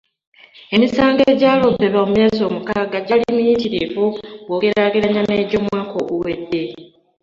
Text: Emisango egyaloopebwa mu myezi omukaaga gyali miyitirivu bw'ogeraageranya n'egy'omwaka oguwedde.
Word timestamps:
Emisango 0.75 1.21
egyaloopebwa 1.33 2.01
mu 2.07 2.11
myezi 2.13 2.41
omukaaga 2.49 2.97
gyali 3.07 3.23
miyitirivu 3.37 4.05
bw'ogeraageranya 4.45 5.21
n'egy'omwaka 5.25 5.93
oguwedde. 6.01 6.61